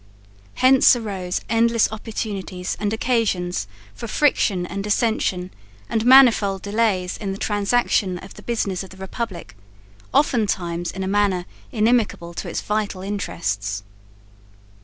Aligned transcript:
Hence 0.55 0.95
arose 0.95 1.41
endless 1.47 1.87
opportunities 1.91 2.75
and 2.79 2.91
occasions 2.91 3.67
for 3.93 4.07
friction 4.07 4.65
and 4.65 4.83
dissension 4.83 5.51
and 5.89 6.03
manifold 6.07 6.63
delays 6.63 7.17
in 7.17 7.33
the 7.33 7.37
transaction 7.37 8.17
of 8.17 8.33
the 8.33 8.41
business 8.41 8.81
of 8.81 8.89
the 8.89 8.97
republic, 8.97 9.55
oftentimes 10.11 10.89
in 10.89 11.03
a 11.03 11.07
manner 11.07 11.45
inimical 11.71 12.33
to 12.33 12.49
its 12.49 12.61
vital 12.61 13.03
interests. 13.03 13.83